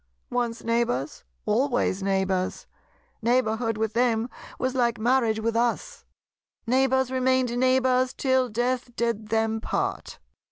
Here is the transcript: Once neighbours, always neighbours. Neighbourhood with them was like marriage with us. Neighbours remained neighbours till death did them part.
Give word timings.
Once 0.31 0.63
neighbours, 0.63 1.23
always 1.45 2.01
neighbours. 2.01 2.65
Neighbourhood 3.21 3.77
with 3.77 3.93
them 3.93 4.31
was 4.57 4.73
like 4.73 4.97
marriage 4.97 5.39
with 5.39 5.55
us. 5.55 6.05
Neighbours 6.65 7.11
remained 7.11 7.55
neighbours 7.55 8.11
till 8.11 8.49
death 8.49 8.95
did 8.95 9.27
them 9.27 9.61
part. 9.61 10.17